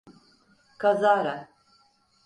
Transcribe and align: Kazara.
Kazara. 0.81 1.37